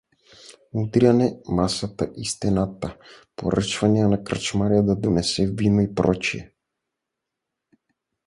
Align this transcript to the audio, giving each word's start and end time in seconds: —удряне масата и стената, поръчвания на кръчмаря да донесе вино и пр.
—удряне 0.73 1.37
масата 1.47 2.11
и 2.17 2.25
стената, 2.25 2.97
поръчвания 3.35 4.07
на 4.07 4.23
кръчмаря 4.23 4.83
да 4.83 4.95
донесе 4.95 5.45
вино 5.51 5.81
и 5.81 5.95
пр. 5.95 6.17